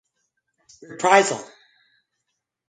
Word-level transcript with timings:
Reprisal! 0.91 1.37